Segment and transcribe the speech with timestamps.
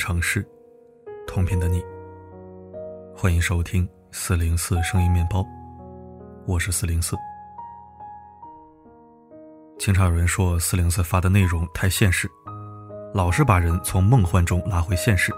[0.00, 0.42] 城市，
[1.26, 1.84] 同频的你。
[3.14, 5.44] 欢迎收听四零四声音面包，
[6.46, 7.14] 我是四零四。
[9.78, 12.26] 经常有人说四零四发的内容太现实，
[13.12, 15.30] 老是把人从梦幻中拉回现实，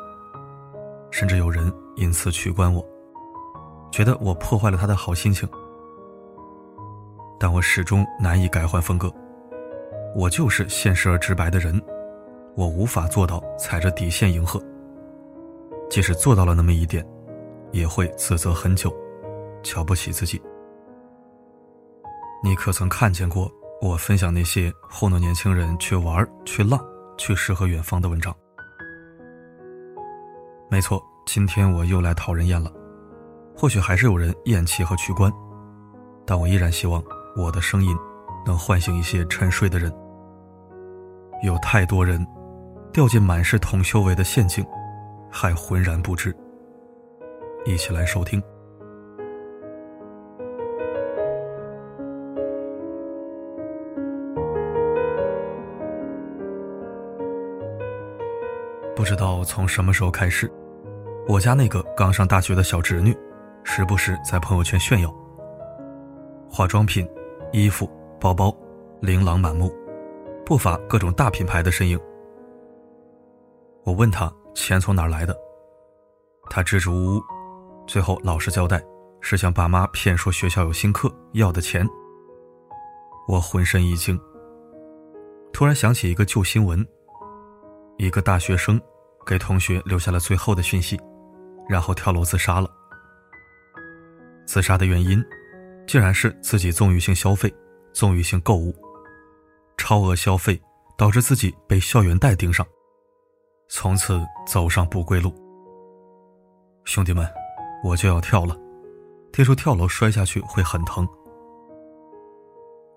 [1.11, 2.87] 甚至有人因此取关我，
[3.91, 5.47] 觉得我破坏了他的好心情。
[7.37, 9.13] 但我始终难以改换风格，
[10.15, 11.83] 我就是现实而直白的人。
[12.55, 14.63] 我无法做到踩着底线迎合，
[15.89, 17.07] 即使做到了那么一点，
[17.71, 18.95] 也会自责很久，
[19.63, 20.41] 瞧不起自己。
[22.45, 26.79] 你可曾看见过我分享那些糊弄年轻人去玩、去浪、
[27.17, 28.35] 去诗和远方的文章？
[30.69, 32.71] 没错，今天我又来讨人厌了。
[33.57, 35.33] 或许还是有人厌弃和取关，
[36.27, 37.03] 但我依然希望
[37.35, 37.97] 我的声音
[38.45, 39.91] 能唤醒一些沉睡的人。
[41.43, 42.27] 有太多人。
[42.93, 44.63] 掉进满是铜锈味的陷阱，
[45.31, 46.35] 还浑然不知。
[47.65, 48.43] 一起来收听。
[58.95, 60.53] 不知道从什么时候开始，
[61.27, 63.17] 我家那个刚上大学的小侄女，
[63.65, 65.13] 时不时在朋友圈炫耀
[66.49, 67.09] 化妆品、
[67.53, 68.55] 衣服、包包，
[69.01, 69.73] 琳琅满目，
[70.45, 71.99] 不乏各种大品牌的身影。
[73.85, 75.37] 我问他钱从哪来的，
[76.49, 77.23] 他支支吾吾，
[77.87, 78.81] 最后老实交代
[79.21, 81.85] 是向爸妈骗说学校有新课要的钱。
[83.27, 84.19] 我浑身一惊，
[85.53, 86.87] 突然想起一个旧新闻：
[87.97, 88.81] 一个大学生
[89.27, 91.01] 给同学留下了最后的讯息，
[91.69, 92.71] 然后跳楼自杀了。
[94.47, 95.25] 自杀的原因，
[95.87, 97.53] 竟然是自己纵欲性消费、
[97.93, 98.73] 纵欲性购物，
[99.77, 100.61] 超额消费
[100.97, 102.65] 导致自己被校园贷盯上。
[103.75, 105.35] 从此走上不归路。
[106.85, 107.27] 兄弟们，
[107.83, 108.55] 我就要跳了。
[109.33, 111.09] 听说跳楼摔下去会很疼。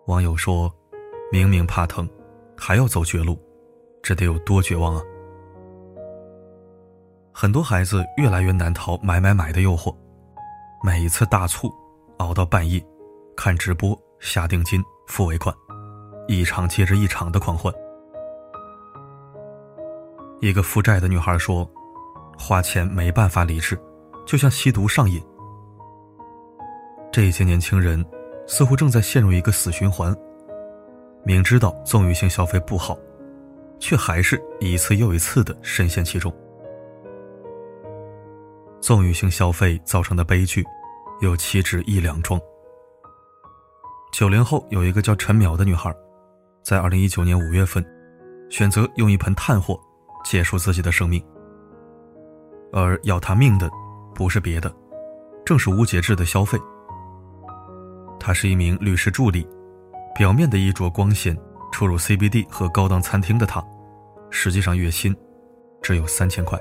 [0.08, 0.70] 网友说
[1.32, 2.06] ：“明明怕疼，
[2.58, 3.40] 还要走绝路，
[4.04, 5.02] 这得有多绝望啊！”
[7.32, 9.96] 很多孩子越来越难逃买买买的诱惑，
[10.84, 11.74] 每一次大促，
[12.18, 12.86] 熬到半夜，
[13.34, 15.56] 看直播、下定金、付尾款，
[16.28, 17.74] 一场接着一场的狂欢。
[20.42, 21.70] 一个负债的女孩说
[22.38, 23.80] ：“花钱没办法理智，
[24.26, 25.24] 就像吸毒上瘾。”
[27.12, 28.04] 这些年轻人
[28.46, 30.16] 似乎正在陷入一个死循环，
[31.24, 32.98] 明知道纵欲性消费不好，
[33.80, 36.34] 却还是一次又一次的深陷其中。
[38.82, 40.64] 纵欲性消费造成的悲剧，
[41.22, 42.40] 有岂止一两桩。
[44.12, 45.96] 九零后有一个叫陈淼的女孩，
[46.62, 47.84] 在二零一九年五月份，
[48.50, 49.80] 选择用一盆炭火。
[50.26, 51.24] 结束自己的生命，
[52.74, 53.70] 而要他命的，
[54.16, 54.74] 不是别的，
[55.46, 56.58] 正是无节制的消费。
[58.20, 59.48] 他是一名律师助理，
[60.16, 61.38] 表面的衣着光鲜，
[61.72, 63.64] 出入 CBD 和高档餐厅的他，
[64.32, 65.16] 实际上月薪
[65.80, 66.60] 只有三千块。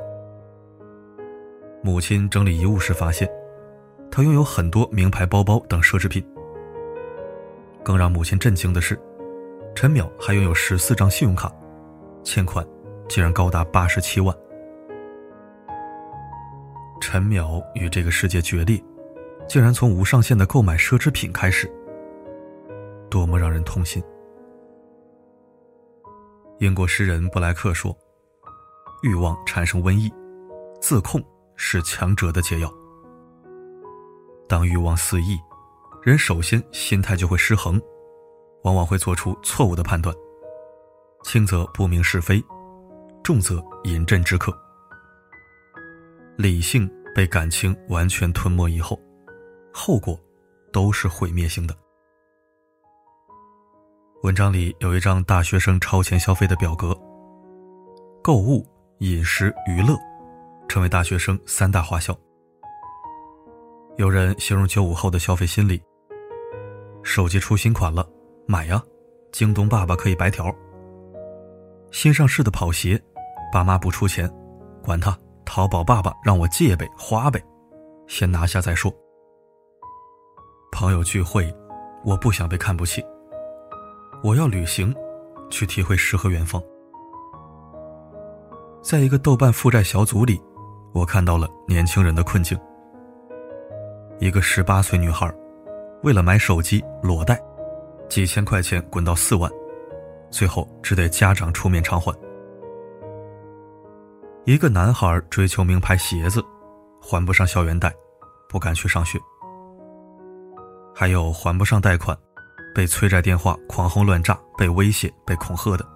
[1.82, 3.26] 母亲整理遗物时发现，
[4.10, 6.22] 他拥有很多名牌包包等奢侈品。
[7.82, 9.00] 更让母亲震惊的是，
[9.74, 11.50] 陈淼还拥有十四张信用卡，
[12.22, 12.62] 欠款。
[13.08, 14.36] 竟然高达八十七万。
[17.00, 18.82] 陈淼与这个世界决裂，
[19.46, 21.70] 竟然从无上限的购买奢侈品开始，
[23.10, 24.02] 多么让人痛心！
[26.60, 27.94] 英国诗人布莱克说
[29.02, 30.10] ：“欲望产生瘟疫，
[30.80, 31.22] 自控
[31.56, 32.72] 是强者的解药。
[34.48, 35.38] 当欲望肆意，
[36.02, 37.80] 人首先心态就会失衡，
[38.62, 40.14] 往往会做出错误的判断，
[41.22, 42.42] 轻则不明是非。”
[43.24, 43.54] 重则
[43.84, 44.54] 饮鸩止渴，
[46.36, 49.00] 理性被感情完全吞没以后，
[49.72, 50.20] 后果
[50.70, 51.74] 都是毁灭性的。
[54.24, 56.94] 文章里有一张大学生超前消费的表格，
[58.22, 58.62] 购物、
[58.98, 59.96] 饮食、娱乐，
[60.68, 62.14] 成为大学生三大花销。
[63.96, 65.82] 有人形容九五后的消费心理：
[67.02, 68.06] 手机出新款了，
[68.46, 68.82] 买呀！
[69.32, 70.54] 京东爸爸可以白条。
[71.90, 73.02] 新上市的跑鞋。
[73.54, 74.28] 爸妈不出钱，
[74.82, 77.40] 管他，淘宝爸爸让我借呗花呗，
[78.08, 78.92] 先拿下再说。
[80.72, 81.54] 朋友聚会，
[82.04, 83.00] 我不想被看不起。
[84.24, 84.92] 我要旅行，
[85.50, 86.60] 去体会诗和远方。
[88.82, 90.42] 在一个豆瓣负债小组里，
[90.92, 92.58] 我看到了年轻人的困境。
[94.18, 95.32] 一个十八岁女孩，
[96.02, 97.40] 为了买手机裸贷，
[98.08, 99.48] 几千块钱滚到四万，
[100.28, 102.12] 最后只得家长出面偿还。
[104.46, 106.44] 一个男孩追求名牌鞋子，
[107.00, 107.90] 还不上校园贷，
[108.46, 109.18] 不敢去上学。
[110.94, 112.14] 还有还不上贷款，
[112.74, 115.86] 被催债电话狂轰乱炸，被威胁、被恐吓的。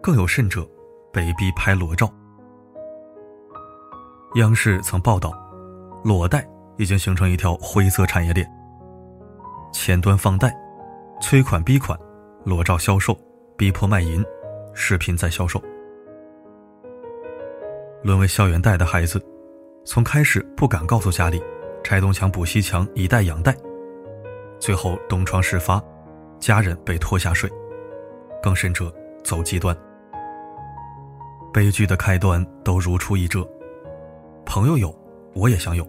[0.00, 0.64] 更有甚者，
[1.12, 2.08] 被逼拍裸照。
[4.36, 5.32] 央视曾报道，
[6.04, 8.48] 裸贷已经形成一条灰色产业链。
[9.72, 10.56] 前端放贷，
[11.20, 11.98] 催款逼款，
[12.44, 13.18] 裸照销售，
[13.58, 14.24] 逼迫卖淫，
[14.74, 15.60] 视频再销售。
[18.02, 19.22] 沦为校园贷的孩子，
[19.84, 21.42] 从开始不敢告诉家里，
[21.84, 23.54] 拆东墙补西墙，以贷养贷，
[24.58, 25.82] 最后东窗事发，
[26.38, 27.50] 家人被拖下水，
[28.42, 28.92] 更甚者
[29.22, 29.76] 走极端。
[31.52, 33.46] 悲剧的开端都如出一辙。
[34.46, 34.94] 朋友有，
[35.34, 35.86] 我也想有。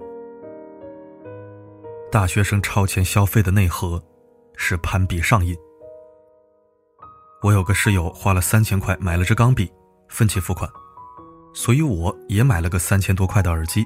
[2.11, 4.03] 大学生超前消费的内核
[4.57, 5.55] 是攀比上瘾。
[7.41, 9.71] 我有个室友花了三千块买了支钢笔，
[10.09, 10.69] 分期付款。
[11.53, 13.85] 所以我也买了个三千多块的耳机。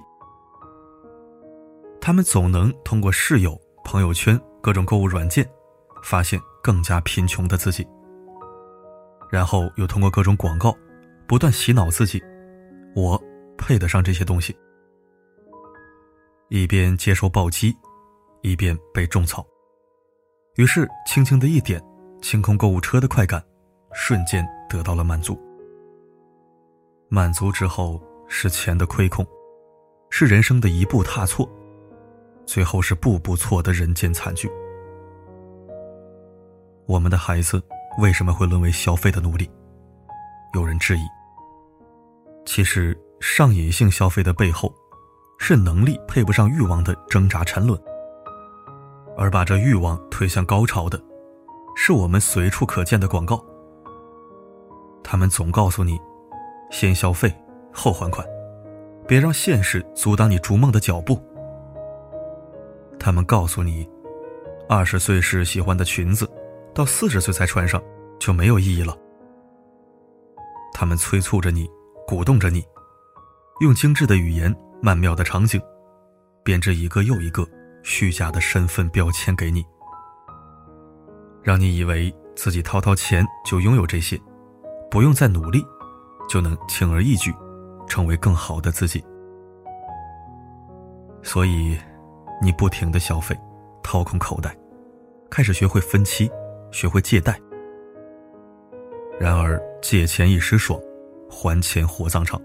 [2.00, 5.48] 他们总能通过室友、朋友圈、各种购物软件，
[6.04, 7.88] 发现更加贫穷的自己，
[9.32, 10.76] 然后又通过各种广告，
[11.28, 12.22] 不断洗脑自己：
[12.96, 13.20] 我
[13.58, 14.56] 配得上这些东西。
[16.50, 17.76] 一边接受暴击，
[18.42, 19.44] 一边被种草，
[20.58, 21.82] 于是轻轻的一点，
[22.22, 23.44] 清空购物车的快感，
[23.94, 25.36] 瞬间得到了满足。
[27.08, 29.26] 满足之后是钱的亏空，
[30.10, 31.48] 是人生的一步踏错，
[32.46, 34.50] 最后是步步错的人间惨剧。
[36.88, 37.62] 我们的孩子
[38.00, 39.50] 为什么会沦为消费的奴隶？
[40.54, 41.02] 有人质疑。
[42.46, 44.74] 其实上瘾性消费的背后，
[45.38, 47.80] 是能力配不上欲望的挣扎沉沦，
[49.16, 51.00] 而把这欲望推向高潮的，
[51.76, 53.44] 是我们随处可见的广告。
[55.04, 56.00] 他们总告诉你。
[56.76, 57.34] 先消费
[57.72, 58.28] 后还款，
[59.08, 61.18] 别让现实阻挡你逐梦的脚步。
[63.00, 63.90] 他们告诉你，
[64.68, 66.30] 二十岁时喜欢的裙子，
[66.74, 67.82] 到四十岁才穿上
[68.20, 68.94] 就没有意义了。
[70.74, 71.66] 他们催促着你，
[72.06, 72.62] 鼓动着你，
[73.62, 75.62] 用精致的语言、曼妙的场景，
[76.44, 77.48] 编织一个又一个
[77.84, 79.66] 虚假的身份标签给你，
[81.42, 84.20] 让你以为自己掏掏钱就拥有这些，
[84.92, 85.66] 不用再努力。
[86.28, 87.34] 就能轻而易举，
[87.88, 89.04] 成为更好的自己。
[91.22, 91.78] 所以，
[92.42, 93.36] 你不停的消费，
[93.82, 94.56] 掏空口袋，
[95.30, 96.30] 开始学会分期，
[96.72, 97.40] 学会借贷。
[99.20, 100.80] 然而，借钱一时爽，
[101.30, 102.40] 还钱火葬场。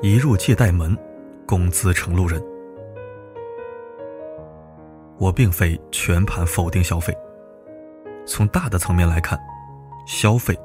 [0.00, 0.96] 一入借贷门，
[1.46, 2.42] 工资成路人。
[5.18, 7.12] 我并非全盘否定消费。
[8.24, 9.38] 从大的层面来看，
[10.06, 10.56] 消费。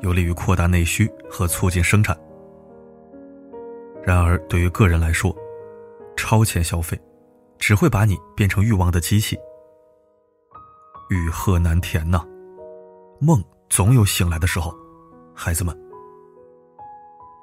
[0.00, 2.18] 有利于扩大内需和促进生产。
[4.02, 5.34] 然而，对于个人来说，
[6.16, 6.98] 超前消费
[7.58, 9.38] 只会把你变成欲望的机器。
[11.10, 12.24] 欲壑难填呐，
[13.20, 14.74] 梦总有醒来的时候，
[15.34, 15.78] 孩子们。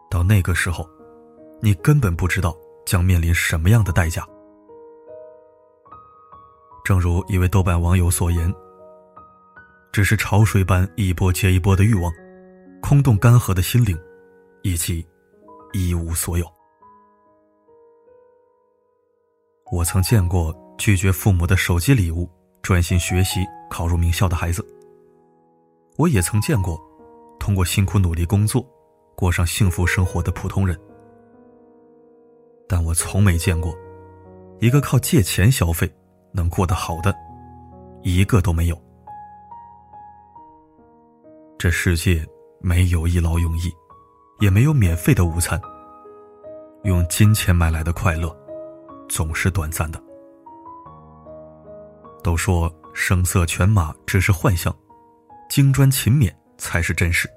[0.09, 0.89] 到那个时候，
[1.62, 4.26] 你根本不知道将面临什么样的代价。
[6.83, 8.52] 正如一位豆瓣网友所言
[9.92, 12.11] ：“只是潮水般一波接一波的欲望。”
[12.81, 14.00] 空洞干涸的心灵，
[14.62, 15.06] 以及
[15.74, 16.46] 一无所有。
[19.72, 22.30] 我曾见过拒绝父母的手机礼物，
[22.62, 24.66] 专心学习考入名校的孩子。
[25.98, 26.80] 我也曾见过
[27.40, 28.66] 通过辛苦努力工作，
[29.16, 30.80] 过上幸福生活的普通人。
[32.69, 33.76] 但我从没见过
[34.60, 35.92] 一个靠借钱消费
[36.31, 37.14] 能过得好的，
[38.04, 38.81] 一个都没有。
[41.57, 42.26] 这世界。
[42.59, 43.71] 没有一劳永逸，
[44.40, 45.59] 也没有免费的午餐。
[46.83, 48.35] 用金钱买来的快乐，
[49.09, 50.02] 总是短暂的。
[52.23, 54.76] 都说声色犬马只是幻象，
[55.49, 57.30] 金砖勤勉才是真实。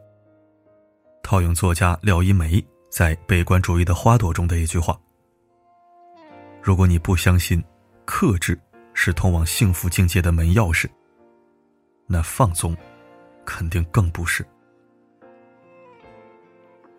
[1.23, 4.99] 套用作家廖一梅在《悲观主义的花朵》中的一句话
[6.63, 7.63] ：“如果你不相信
[8.05, 8.59] 克制
[8.95, 10.89] 是通往幸福境界的门钥匙，
[12.07, 12.77] 那放纵
[13.45, 14.45] 肯定更不是。”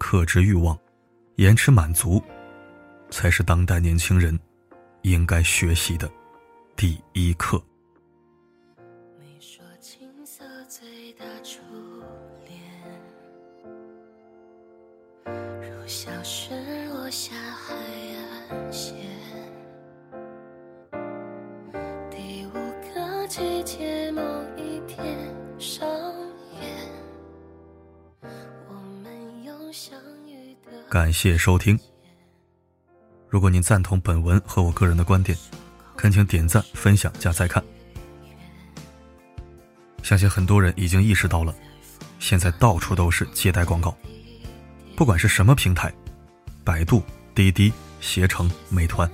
[0.01, 0.75] 克制欲望，
[1.35, 2.19] 延迟满足，
[3.11, 4.37] 才是当代年轻人
[5.03, 6.11] 应该学习的
[6.75, 7.61] 第一课。
[9.19, 11.23] 你说青涩最大
[30.91, 31.79] 感谢收听。
[33.29, 35.37] 如果您赞同本文和我个人的观点，
[35.95, 37.63] 恳请点赞、分享加再看。
[40.03, 41.55] 相信很多人已经意识到了，
[42.19, 43.97] 现在到处都是借贷广告，
[44.97, 45.89] 不管是什么平台，
[46.65, 47.01] 百度、
[47.33, 47.71] 滴滴、
[48.01, 49.09] 携程、美团，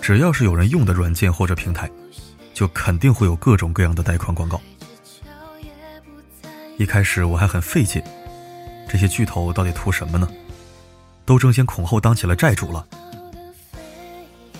[0.00, 1.88] 只要是有人用的软件或者平台，
[2.52, 4.60] 就肯定会有各种各样的贷款广告。
[6.78, 8.02] 一开始我还很费解，
[8.88, 10.28] 这些巨头到底图什么呢？
[11.24, 12.86] 都争先恐后当起了债主了。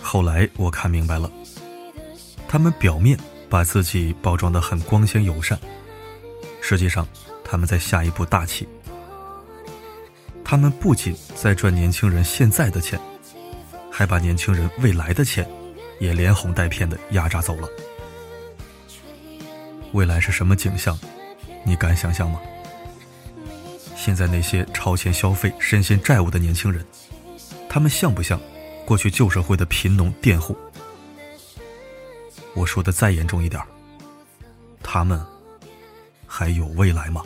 [0.02, 1.30] 后来我看明白了，
[2.48, 3.18] 他们表面
[3.48, 5.58] 把自己包装的很光鲜友善，
[6.60, 7.06] 实际上
[7.44, 8.68] 他们在下一步大棋。
[10.44, 13.00] 他们不仅在赚年轻人现在的钱，
[13.90, 15.48] 还把年轻人未来的钱
[15.98, 17.68] 也连哄带骗的压榨走了。
[19.92, 20.98] 未来是什么景象？
[21.64, 22.40] 你敢想象吗？
[24.04, 26.84] 现在那些超前消费、深陷债务的年轻人，
[27.70, 28.38] 他们像不像
[28.84, 30.54] 过去旧社会的贫农佃户？
[32.54, 33.62] 我说的再严重一点
[34.82, 35.18] 他们
[36.26, 37.22] 还有未来吗？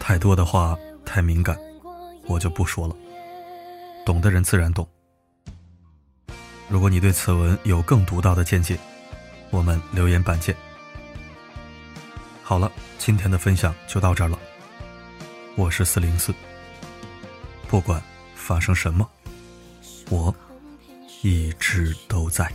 [0.00, 1.56] 太多的话太敏感，
[2.26, 2.96] 我就不说了。
[4.04, 4.84] 懂的人自然懂。
[6.68, 8.76] 如果你对此文有更独到的见解，
[9.50, 10.54] 我们留言板见。
[12.42, 14.38] 好了，今天的分享就到这儿了。
[15.56, 16.34] 我是四零四，
[17.68, 18.02] 不管
[18.34, 19.08] 发生什么，
[20.08, 20.34] 我
[21.22, 22.50] 一直都在。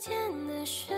[0.00, 0.12] 间
[0.46, 0.94] 的雪